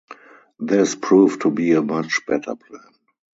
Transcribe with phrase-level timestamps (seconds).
[0.59, 2.95] This proved to be a much better plan.